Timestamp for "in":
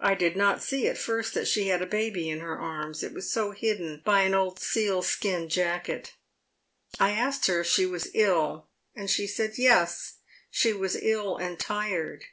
2.30-2.40